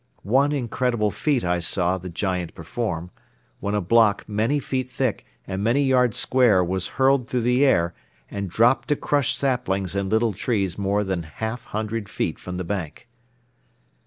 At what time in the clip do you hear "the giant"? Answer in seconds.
1.99-2.55